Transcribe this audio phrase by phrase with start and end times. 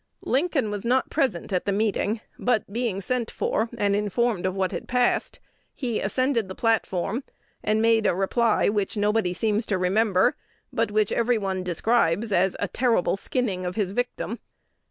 [0.25, 4.71] Lincoln was not present at the meeting; but being sent for, and informed of what
[4.71, 5.39] had passed,
[5.75, 7.23] he ascended the platform,
[7.63, 10.35] and made a reply which nobody seems to remember,
[10.73, 14.39] but which everybody describes as a "terrible skinning" of his victim.